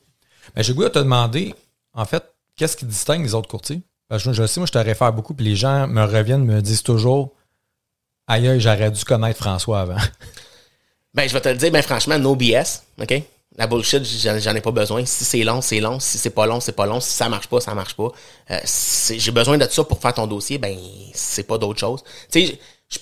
[0.54, 1.54] Ben, j'ai goût de te demander,
[1.94, 2.24] en fait,
[2.56, 3.82] qu'est-ce qui distingue les autres courtiers?
[4.10, 6.60] Que je, je sais, moi, je te réfère beaucoup, puis les gens me reviennent, me
[6.60, 7.32] disent toujours
[8.26, 9.96] Aïe, j'aurais dû connaître François avant.
[11.14, 13.22] Ben, je vais te le dire, ben franchement, no BS, OK?
[13.56, 15.04] La bullshit, j'en ai pas besoin.
[15.04, 16.00] Si c'est long, c'est long.
[16.00, 16.98] Si c'est pas long, c'est pas long.
[16.98, 18.10] Si ça marche pas, ça marche pas.
[18.50, 18.58] Euh,
[19.16, 20.76] j'ai besoin de ça pour faire ton dossier, ben,
[21.14, 22.02] c'est pas d'autre chose.
[22.32, 22.58] Tu sais,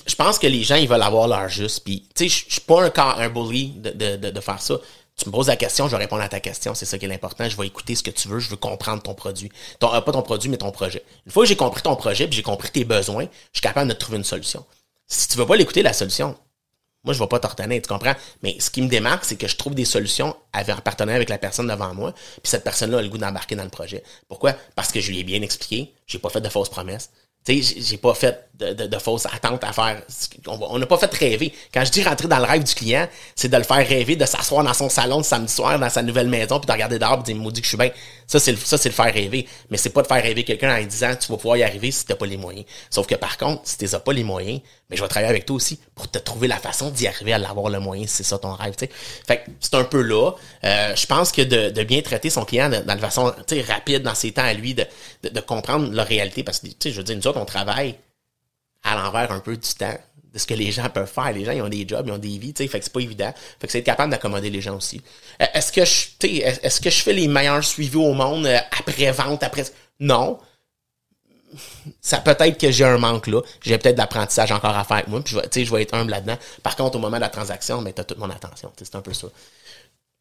[0.07, 1.85] je pense que les gens, ils veulent avoir leur juste.
[1.85, 4.75] Puis, tu sais, je suis pas un, un bully de, de, de, faire ça.
[5.17, 6.75] Tu me poses la question, je vais répondre à ta question.
[6.75, 7.49] C'est ça qui est l'important.
[7.49, 8.39] Je vais écouter ce que tu veux.
[8.39, 9.51] Je veux comprendre ton produit.
[9.83, 11.03] Euh, pas ton produit, mais ton projet.
[11.25, 13.89] Une fois que j'ai compris ton projet, puis j'ai compris tes besoins, je suis capable
[13.89, 14.65] de trouver une solution.
[15.13, 16.35] Si tu veux pas l'écouter, la solution,
[17.05, 18.15] moi, je vais pas t'ordonner, tu comprends?
[18.43, 21.37] Mais ce qui me démarque, c'est que je trouve des solutions en partenariat avec la
[21.37, 24.03] personne devant moi, puis cette personne-là a le goût d'embarquer dans le projet.
[24.27, 24.55] Pourquoi?
[24.75, 27.11] Parce que je lui ai bien expliqué, j'ai pas fait de fausses promesses.
[27.45, 30.03] Tu sais, j'ai pas fait de, de- de fausses attentes à faire.
[30.47, 31.53] On n'a pas fait rêver.
[31.73, 34.25] Quand je dis rentrer dans le rêve du client, c'est de le faire rêver, de
[34.25, 37.23] s'asseoir dans son salon le samedi soir, dans sa nouvelle maison, puis de regarder dehors,
[37.23, 37.91] puis de dire, maudit que je suis bien.
[38.27, 39.47] Ça, c'est le, ça, c'est le faire rêver.
[39.71, 41.91] Mais c'est pas de faire rêver quelqu'un en lui disant, tu vas pouvoir y arriver
[41.91, 42.65] si t'as pas les moyens.
[42.91, 45.57] Sauf que par contre, si t'as pas les moyens, mais je vais travailler avec toi
[45.57, 48.39] aussi pour te trouver la façon d'y arriver à l'avoir le moyen, si c'est ça
[48.39, 48.91] ton rêve, tu sais.
[49.27, 50.33] Fait que c'est un peu là.
[50.65, 53.63] Euh, je pense que de, de bien traiter son client dans la façon, tu sais,
[53.63, 54.85] rapide dans ses temps à lui, de,
[55.23, 57.45] de, de comprendre leur réalité, parce que, tu sais, je veux dire, nous autres, on
[57.45, 57.97] travaille
[58.83, 59.97] à l'envers un peu du temps
[60.33, 61.33] de ce que les gens peuvent faire.
[61.33, 62.93] Les gens, ils ont des jobs, ils ont des vies, tu sais, fait que c'est
[62.93, 63.33] pas évident.
[63.61, 65.03] Fait que c'est être capable d'accommoder les gens aussi.
[65.41, 68.59] Euh, Est-ce que je, tu est-ce que je fais les meilleurs suivis au monde euh,
[68.79, 69.65] après vente, après
[70.01, 70.39] non.
[72.01, 75.09] Ça peut-être que j'ai un manque là, j'ai peut-être de l'apprentissage encore à faire avec
[75.09, 76.39] moi, puis je vais, tu je être humble là-dedans.
[76.63, 79.03] Par contre, au moment de la transaction, ben, t'as toute mon attention, tu c'est un
[79.03, 79.29] peu ça.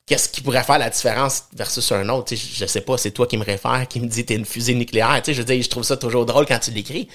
[0.05, 2.29] Qu'est-ce qui pourrait faire la différence versus un autre?
[2.29, 4.45] Tu sais, je sais pas, c'est toi qui me réfère, qui me dit t'es une
[4.45, 5.21] fusée nucléaire.
[5.23, 7.07] Tu je veux dire, je trouve ça toujours drôle quand tu l'écris.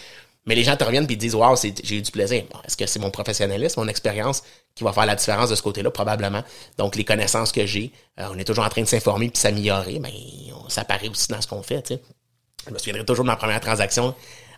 [0.47, 2.45] Mais les gens te reviennent et disent Waouh, j'ai eu du plaisir.
[2.65, 4.43] Est-ce que c'est mon professionnalisme, mon expérience
[4.75, 5.91] qui va faire la différence de ce côté-là?
[5.91, 6.43] Probablement.
[6.79, 9.99] Donc, les connaissances que j'ai, euh, on est toujours en train de s'informer puis s'améliorer,
[9.99, 10.13] mais
[10.69, 12.01] ça paraît aussi dans ce qu'on fait.
[12.67, 14.15] Je me souviendrai toujours de ma première transaction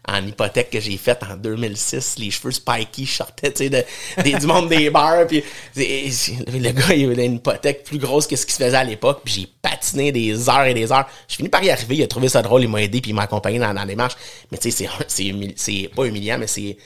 [0.06, 2.16] en hypothèque que j'ai faite en 2006.
[2.18, 5.26] Les cheveux spikey, je sortais tu sais, de, du monde des bars.
[5.26, 5.42] Puis,
[5.76, 9.20] le gars, il avait une hypothèque plus grosse que ce qui se faisait à l'époque.
[9.24, 11.06] Puis j'ai patiné des heures et des heures.
[11.28, 11.96] Je finis par y arriver.
[11.96, 12.62] Il a trouvé ça drôle.
[12.62, 13.00] Il m'a aidé.
[13.00, 14.16] Puis il m'a accompagné dans, dans la démarche.
[14.52, 16.76] Mais tu sais, c'est- c'est humili- c'est pas humiliant, mais c'est...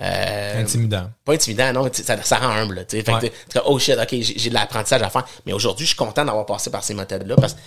[0.00, 1.10] euh, Intimidant.
[1.24, 2.76] pas intimidant, non, ça, ça rend humble.
[2.76, 3.02] là, tu sais.
[3.04, 3.32] Fait Ouais.
[3.66, 5.24] oh shit, ok, j'ai de l'apprentissage à faire.
[5.46, 7.58] Mais aujourd'hui, je suis content d'avoir passé par ces méthodes-là parce que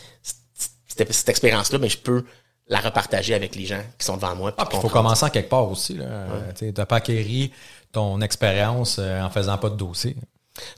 [0.88, 2.26] cette, cette expérience-là, mais je peux
[2.68, 4.54] la repartager avec les gens qui sont devant moi.
[4.58, 5.94] Ah, il faut commencer en quelque part aussi.
[5.96, 6.06] là.
[6.06, 7.52] Euh, Tu n'as pas acquéri
[7.92, 10.16] ton expérience euh, en faisant pas de dossier.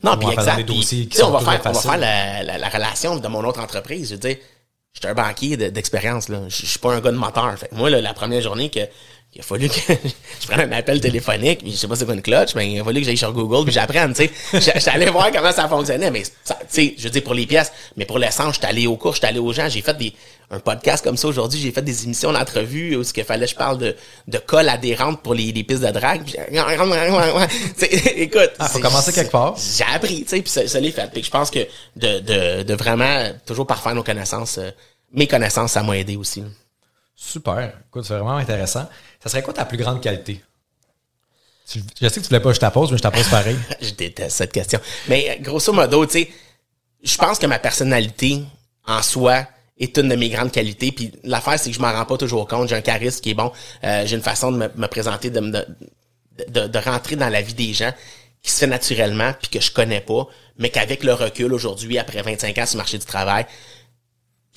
[0.04, 0.58] Non, puis exact.
[0.58, 3.44] des dossiers qui on va faire, on va faire la, la, la relation de mon
[3.46, 4.10] autre entreprise.
[4.10, 4.38] Je veux dire,
[4.94, 6.30] j'étais un banquier de- d'expérience.
[6.30, 6.42] là.
[6.50, 7.58] Je je suis pas un gars de moteur.
[7.58, 8.80] Fait moi, là, la première journée que
[9.38, 9.76] il a fallu que
[10.42, 12.80] je prenne un appel téléphonique, puis je sais pas c'est quoi une clutch, mais il
[12.82, 14.32] a fallu que j'aille sur Google, puis j'apprenne, tu sais.
[14.60, 17.72] J'a- J'allais voir comment ça fonctionnait, mais tu sais, je veux dire pour les pièces,
[17.96, 20.12] mais pour l'essence, j'étais allé aux cours, j'étais allé aux gens, j'ai fait des
[20.50, 23.56] un podcast comme ça aujourd'hui, j'ai fait des émissions d'entrevue où ce qu'il fallait je
[23.56, 23.96] parle de
[24.30, 26.22] de colle adhérente pour les, les pistes de drague.
[28.16, 29.56] Écoute, Ah, faut commencer quelque part.
[29.58, 31.10] j'ai appris, tu sais, puis ça, ça l'est fait.
[31.12, 31.60] Puis je pense que
[31.96, 34.72] de, de, de vraiment toujours parfaire nos connaissances, euh,
[35.14, 36.42] mes connaissances, ça m'a aidé aussi.
[36.42, 36.48] là.
[37.18, 37.74] Super.
[37.88, 38.88] Écoute, c'est vraiment intéressant.
[39.22, 40.42] Ça serait quoi ta plus grande qualité?
[41.68, 43.58] Je sais que tu voulais pas que je t'appose, mais je t'appose pareil.
[43.82, 44.80] je déteste cette question.
[45.10, 46.32] Mais euh, grosso modo, tu sais,
[47.04, 48.44] je pense que ma personnalité
[48.86, 49.46] en soi
[49.80, 50.92] est une de mes grandes qualités.
[50.92, 52.70] Puis l'affaire, c'est que je m'en rends pas toujours compte.
[52.70, 53.52] J'ai un charisme qui est bon.
[53.84, 55.66] Euh, j'ai une façon de me, me présenter, de, de,
[56.48, 57.92] de, de rentrer dans la vie des gens
[58.42, 60.28] qui se fait naturellement, puis que je connais pas,
[60.58, 63.46] mais qu'avec le recul aujourd'hui, après 25 ans sur le marché du travail,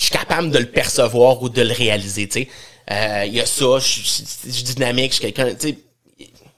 [0.01, 2.49] je suis capable de le percevoir ou de le réaliser, tu sais.
[2.91, 5.79] Euh, Il y a ça, je suis je dynamique, je suis quelqu'un, tu sais,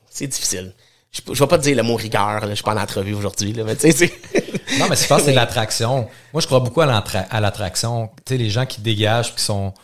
[0.08, 0.72] c'est difficile.
[1.10, 3.12] Je, je vais pas te dire le mot rigueur, là, je suis pas en entrevue
[3.14, 4.12] aujourd'hui, là, mais tu sais, c'est-
[4.78, 6.08] Non, mais je pense que c'est de l'attraction.
[6.32, 8.08] Moi, je crois beaucoup à l'attra- à l'attraction.
[8.24, 9.74] Tu sais, les gens qui dégagent, qui sont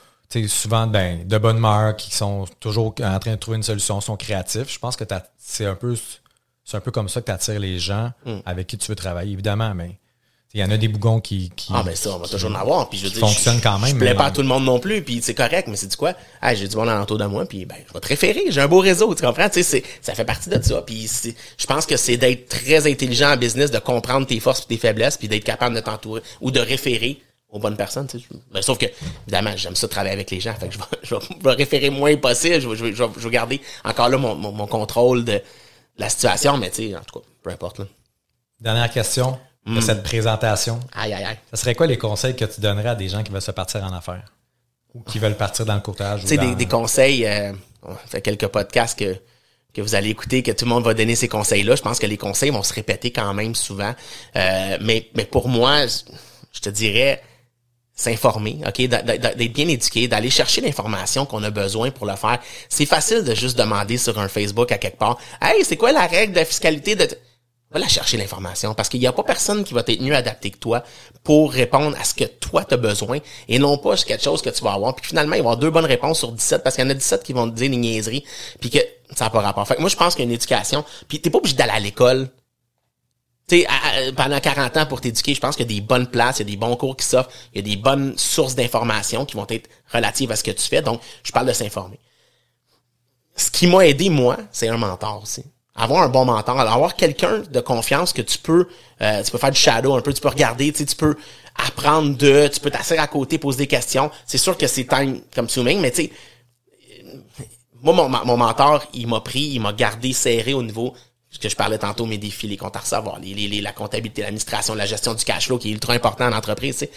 [0.47, 4.17] souvent ben, de bonne humeur, qui sont toujours en train de trouver une solution, sont
[4.17, 4.73] créatifs.
[4.73, 5.05] Je pense que
[5.39, 5.95] c'est un peu
[6.65, 8.39] c'est un peu comme ça que tu attires les gens Hmm.
[8.47, 9.99] avec qui tu veux travailler, évidemment, mais
[10.55, 12.55] il y en a des bougons qui, qui, Ah, ben ça, on va toujours en
[12.55, 12.89] avoir.
[12.89, 14.81] Puis je veux dire, fonctionne quand même, Je plais pas à tout le monde non
[14.81, 16.15] plus, puis c'est correct, mais c'est du quoi?
[16.41, 18.45] Ah, j'ai du monde alentour de moi, puis ben, je vais te référer.
[18.49, 19.49] J'ai un beau réseau, tu comprends?
[19.51, 20.81] Tu sais, c'est- ça fait partie de ça.
[20.83, 21.07] Puis
[21.59, 24.79] je pense que c'est d'être très intelligent en business, de comprendre tes forces et tes
[24.79, 28.07] faiblesses, puis d'être capable de t'entourer ou de référer aux bonnes personnes.
[28.07, 28.25] Tu sais.
[28.51, 28.87] Ben, sauf que,
[29.27, 30.55] évidemment, j'aime ça travailler avec les gens.
[30.55, 32.61] Fait que je vais, je vais, je vais référer moins possible.
[32.61, 35.25] Je vais, je vais, je vais- je vais garder encore là mon, mon, mon contrôle
[35.25, 35.41] de
[35.99, 37.81] la situation, mais tu sais, en tout cas, peu importe.
[37.81, 37.85] Là.
[38.61, 39.39] Dernière question.
[39.75, 40.81] De cette présentation.
[40.95, 41.39] Aïe, aïe, aïe.
[41.51, 43.83] Ça serait quoi les conseils que tu donnerais à des gens qui veulent se partir
[43.85, 44.25] en affaires?
[44.95, 46.23] Ou qui veulent partir dans le courtage?
[46.23, 47.53] Tu sais, des, des conseils, euh,
[47.83, 49.17] on fait quelques podcasts que,
[49.75, 51.77] que vous allez écouter, que tout le monde va donner ces conseils-là.
[51.77, 53.95] Je pense que les conseils vont se répéter quand même souvent.
[54.37, 57.23] Euh, mais, mais pour moi, je- te dirais
[57.95, 62.39] s'informer, ok, d'être bien éduqué, d'aller chercher l'information qu'on a besoin pour le faire.
[62.69, 66.07] C'est facile de juste demander sur un Facebook à quelque part, hey, c'est quoi la
[66.07, 67.09] règle de fiscalité de
[67.71, 70.51] Va la chercher l'information parce qu'il n'y a pas personne qui va être mieux adapté
[70.51, 70.83] que toi
[71.23, 74.49] pour répondre à ce que toi tu as besoin et non pas quelque chose que
[74.49, 74.95] tu vas avoir.
[74.95, 76.91] Puis finalement, il va y avoir deux bonnes réponses sur 17 parce qu'il y en
[76.91, 78.25] a 17 qui vont te dire des niaiseries
[78.61, 78.79] puis que
[79.15, 79.67] ça n'a pas rapport.
[79.69, 80.85] Fait que moi, je pense qu'il y a une éducation.
[81.09, 82.31] Puis t'es pas obligé d'aller à l'école.
[83.49, 86.39] Tu sais, pendant 40 ans pour t'éduquer, je pense qu'il y a des bonnes places,
[86.39, 89.25] il y a des bons cours qui s'offrent, il y a des bonnes sources d'informations
[89.25, 90.83] qui vont être relatives à ce que tu fais.
[90.83, 91.99] Donc, je parle de s'informer
[93.39, 95.45] ce qui m'a aidé, moi, c'est un mentor aussi.
[95.81, 98.67] Avoir un bon mentor, avoir quelqu'un de confiance que tu peux,
[99.01, 101.17] euh, tu peux faire du shadow un peu, tu peux regarder, tu peux
[101.55, 104.11] apprendre de, tu peux t'asseoir à côté, poser des questions.
[104.27, 106.13] C'est sûr que c'est time consuming, mais tu sais,
[107.81, 110.95] moi, mon, mon mentor, il m'a pris, il m'a gardé serré au niveau,
[111.31, 113.73] ce que je parlais tantôt, mes défis, les comptes à recevoir, les, les, les- la
[113.73, 116.91] comptabilité, l'administration, la gestion du cash flow, qui est ultra important en entreprise, tu sais.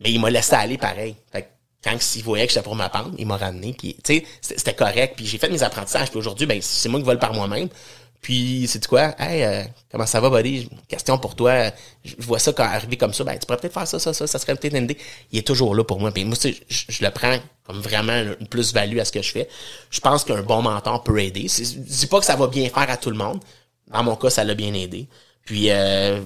[0.00, 1.14] Mais il m'a laissé aller pareil.
[1.32, 1.46] Fait que
[1.82, 3.72] quand il voyait que j'étais pour ma pente, il m'a ramené.
[3.72, 5.14] Puis, tu sais, c'était correct.
[5.16, 6.10] Puis j'ai fait mes apprentissages.
[6.10, 7.68] Puis aujourd'hui, ben, c'est moi qui vole par moi-même.
[8.20, 9.14] Puis, c'est quoi?
[9.20, 9.62] Hey, euh,
[9.92, 10.68] comment ça va, buddy?
[10.88, 11.70] Question pour toi.
[12.04, 13.22] Je vois ça quand arriver comme ça.
[13.22, 14.26] Ben, tu pourrais peut-être faire ça, ça, ça.
[14.26, 14.98] Ça serait peut-être une idée.
[15.30, 16.10] Il est toujours là pour moi.
[16.10, 19.48] Puis moi, je, le prends comme vraiment une plus-value à ce que je fais.
[19.90, 21.46] Je pense qu'un bon mentor peut aider.
[21.48, 23.40] Je dis pas que ça va bien faire à tout le monde.
[23.88, 25.06] Dans mon cas, ça l'a bien aidé.
[25.44, 26.20] Puis, euh,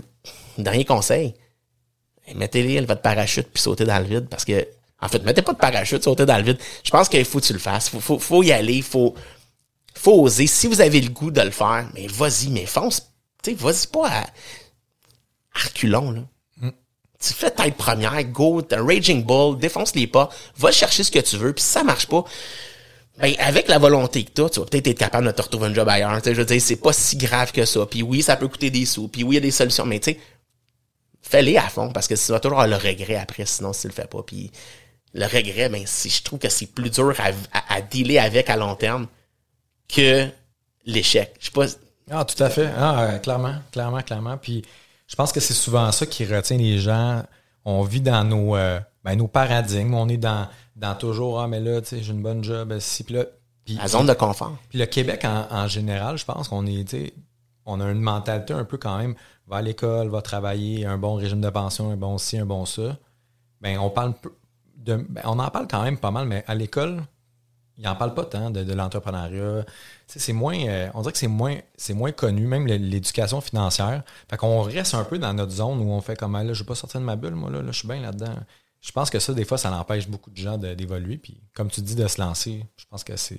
[0.57, 1.35] dernier conseil.
[2.35, 4.67] Mettez-les votre parachute puis sautez dans le vide parce que
[5.01, 7.47] en fait mettez pas de parachute sautez dans le vide je pense qu'il faut que
[7.47, 9.15] tu le fasses faut, faut, faut y aller faut
[9.95, 13.03] faut oser si vous avez le goût de le faire mais vas-y mais fonce
[13.43, 16.23] tu sais vas-y pas à, à reculons là
[17.23, 21.11] tu fais tête première go t'es un raging bull défonce les pas va chercher ce
[21.11, 22.25] que tu veux puis si ça marche pas
[23.19, 25.75] ben, avec la volonté que t'as, tu vas peut-être être capable de te retrouver un
[25.75, 26.19] job ailleurs.
[26.25, 27.85] Je veux dire, c'est pas si grave que ça.
[27.85, 29.09] Puis oui, ça peut coûter des sous.
[29.09, 29.85] Puis oui, il y a des solutions.
[29.85, 30.21] Mais tu sais,
[31.23, 33.89] fais-les à fond parce que tu vas toujours avoir le regret après sinon si tu
[33.89, 34.51] le fais pas puis
[35.13, 38.49] le regret ben si je trouve que c'est plus dur à, à, à dealer avec
[38.51, 39.07] à long terme
[39.89, 40.29] que
[40.87, 41.67] l'échec je sais pas
[42.11, 42.71] Ah, tout à fait.
[42.77, 44.37] Ah, euh, clairement, clairement, clairement.
[44.37, 44.63] Puis
[45.07, 47.23] je pense que c'est souvent ça qui retient les gens.
[47.65, 49.95] On vit dans nos, euh, ben, nos paradigmes.
[49.95, 53.05] On est dans, dans toujours, ah, mais là, tu sais, j'ai une bonne job, si,
[53.05, 53.25] puis là.
[53.65, 56.89] Puis, la zone de confort puis le Québec en, en général, je pense qu'on est,
[56.89, 57.15] tu sais,
[57.67, 59.15] on a une mentalité un peu quand même,
[59.47, 62.65] va à l'école, va travailler, un bon régime de pension, un bon ci, un bon
[62.65, 62.97] ça.
[63.61, 64.33] Ben, on parle peu
[64.85, 67.03] ben, on en parle quand même pas mal, mais à l'école,
[67.81, 69.65] ils n'en parlent pas tant de, l'entrepreneuriat.
[70.07, 74.03] C'est moins, euh, on dirait que c'est moins, c'est moins connu, même l'éducation financière.
[74.29, 76.67] Fait qu'on reste un peu dans notre zone où on fait comme, Ah, je vais
[76.67, 78.35] pas sortir de ma bulle, moi, là, je suis bien là-dedans.
[78.83, 81.17] Je pense que ça, des fois, ça empêche beaucoup de gens d'évoluer.
[81.17, 83.39] Puis, comme tu dis, de se lancer, je pense que c'est.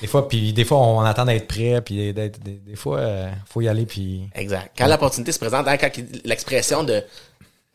[0.00, 3.60] Des fois, puis des fois, on attend d'être prêt, puis des, des fois, il faut
[3.60, 3.86] y aller,
[4.34, 5.90] exact quand l'opportunité se présente hein, quand
[6.24, 7.02] l'expression de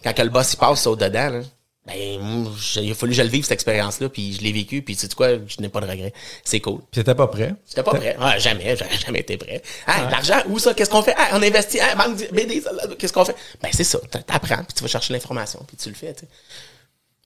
[0.02, 1.42] quand que le boss il passe au dedans là,
[1.88, 4.52] ben moi, il a fallu que je le vive cette expérience là puis je l'ai
[4.52, 7.28] vécu puis tu sais quoi je n'ai pas de regret c'est cool Puis t'étais pas
[7.28, 7.54] prêt.
[7.68, 8.18] J'étais pas prêt.
[8.20, 9.62] Ouais, jamais, j'aurais jamais été prêt.
[9.86, 10.74] Ah, l'argent, où ça?
[10.74, 11.14] Qu'est-ce qu'on fait?
[11.18, 11.80] Ah, on investit.
[11.80, 12.64] Ah, banque BD,
[12.98, 13.36] qu'est-ce qu'on fait?
[13.62, 14.00] Ben, c'est ça.
[14.10, 16.28] T'a- T'apprends, puis tu vas chercher l'information, puis tu le fais, tu sais.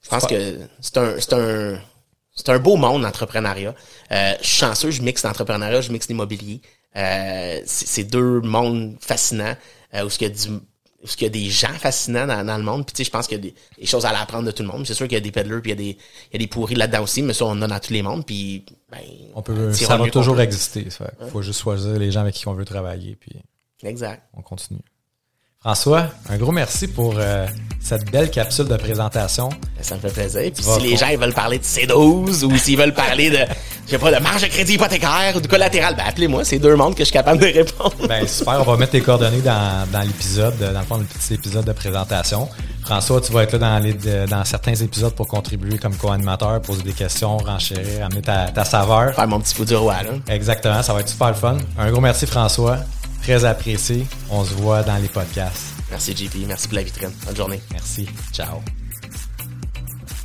[0.04, 1.82] Je pense pas- que c'est un, c'est un,
[2.36, 3.76] c'est un beau monde, l'entrepreneuriat.
[4.12, 6.62] Euh, je suis chanceux, je mixe l'entrepreneuriat, je mixe l'immobilier.
[6.96, 9.56] Euh, c'est deux mondes fascinants,
[9.94, 10.60] euh, où il y a du,
[11.04, 12.86] où il y a des gens fascinants dans, dans le monde.
[12.86, 14.64] Puis tu sais, je pense qu'il y a des, des choses à l'apprendre de tout
[14.64, 14.86] le monde.
[14.86, 15.98] C'est sûr qu'il y a des peddlers, puis il y a des,
[16.32, 18.02] il y a des pourris là-dedans aussi, mais ça, on en a dans tous les
[18.02, 18.26] mondes.
[18.26, 19.00] Puis, ben,
[19.34, 20.42] On peut, ça va toujours peut.
[20.42, 20.86] exister.
[21.22, 23.32] Il faut juste choisir les gens avec qui on veut travailler, puis
[23.84, 24.24] Exact.
[24.36, 24.82] on continue.
[25.64, 27.46] François, un gros merci pour euh,
[27.82, 29.50] cette belle capsule de présentation.
[29.82, 30.50] Ça me fait plaisir.
[30.56, 33.40] Puis si les gens ils veulent parler de C12 ou s'ils veulent parler de,
[33.86, 36.46] je sais pas, de marge de crédit hypothécaire ou de collatéral, ben appelez-moi.
[36.46, 37.92] C'est deux mondes que je suis capable de répondre.
[38.08, 41.34] Ben super, on va mettre tes coordonnées dans, dans l'épisode, dans le fond, le petit
[41.34, 42.48] épisode de présentation.
[42.86, 43.94] François, tu vas être là dans, les,
[44.28, 49.14] dans certains épisodes pour contribuer comme co-animateur, poser des questions, renchérir, amener ta, ta saveur.
[49.14, 50.34] Faire mon petit fou du roi, là.
[50.34, 51.58] Exactement, ça va être super le fun.
[51.78, 52.78] Un gros merci François,
[53.30, 54.08] très apprécié.
[54.32, 55.76] On se voit dans les podcasts.
[55.92, 57.12] Merci JP, merci pour la vitrine.
[57.26, 57.62] Bonne journée.
[57.72, 58.60] Merci, ciao.